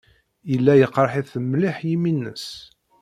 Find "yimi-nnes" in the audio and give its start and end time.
1.87-2.47